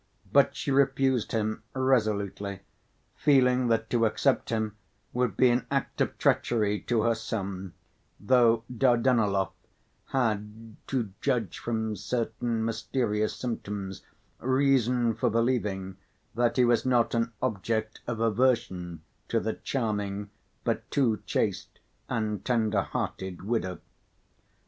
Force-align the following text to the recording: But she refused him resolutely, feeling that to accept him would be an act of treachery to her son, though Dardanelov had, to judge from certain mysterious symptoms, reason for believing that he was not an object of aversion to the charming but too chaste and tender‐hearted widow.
But 0.33 0.55
she 0.55 0.71
refused 0.71 1.31
him 1.31 1.61
resolutely, 1.75 2.61
feeling 3.15 3.67
that 3.67 3.87
to 3.91 4.07
accept 4.07 4.49
him 4.49 4.75
would 5.13 5.37
be 5.37 5.51
an 5.51 5.67
act 5.69 6.01
of 6.01 6.17
treachery 6.17 6.79
to 6.87 7.03
her 7.03 7.13
son, 7.13 7.73
though 8.19 8.63
Dardanelov 8.75 9.51
had, 10.05 10.75
to 10.87 11.11
judge 11.21 11.59
from 11.59 11.95
certain 11.95 12.65
mysterious 12.65 13.35
symptoms, 13.35 14.01
reason 14.39 15.13
for 15.13 15.29
believing 15.29 15.97
that 16.33 16.57
he 16.57 16.65
was 16.65 16.83
not 16.83 17.13
an 17.13 17.33
object 17.39 18.01
of 18.07 18.19
aversion 18.19 19.03
to 19.27 19.39
the 19.39 19.53
charming 19.53 20.31
but 20.63 20.89
too 20.89 21.21
chaste 21.27 21.79
and 22.09 22.43
tender‐hearted 22.43 23.43
widow. 23.43 23.77